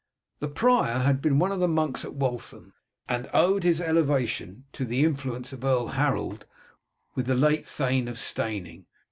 The 0.39 0.47
prior 0.47 0.97
had 1.01 1.21
been 1.21 1.37
one 1.37 1.51
of 1.51 1.59
the 1.59 1.67
monks 1.67 2.03
at 2.03 2.15
Waltham, 2.15 2.73
and 3.07 3.29
owed 3.35 3.61
his 3.63 3.79
elevation 3.79 4.63
to 4.73 4.83
the 4.83 5.03
influence 5.03 5.53
of 5.53 5.63
Earl 5.63 5.89
Harold 5.89 6.47
with 7.13 7.27
the 7.27 7.35
late 7.35 7.67
thane 7.67 8.07
of 8.07 8.17
Steyning. 8.17 8.87